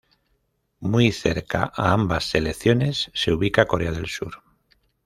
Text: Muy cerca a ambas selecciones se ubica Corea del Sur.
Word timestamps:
Muy 0.79 1.11
cerca 1.11 1.71
a 1.75 1.93
ambas 1.93 2.23
selecciones 2.23 3.11
se 3.13 3.33
ubica 3.33 3.67
Corea 3.67 3.91
del 3.91 4.07
Sur. 4.07 4.41